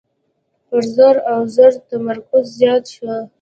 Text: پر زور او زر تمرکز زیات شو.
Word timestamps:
پر 0.67 0.83
زور 0.95 1.15
او 1.31 1.39
زر 1.55 1.73
تمرکز 1.87 2.45
زیات 2.57 2.83
شو. 2.93 3.11